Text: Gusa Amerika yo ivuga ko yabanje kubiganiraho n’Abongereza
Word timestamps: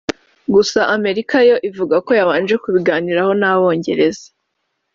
Gusa 0.53 0.79
Amerika 0.95 1.35
yo 1.49 1.55
ivuga 1.69 1.95
ko 2.05 2.11
yabanje 2.19 2.55
kubiganiraho 2.63 3.31
n’Abongereza 3.39 4.27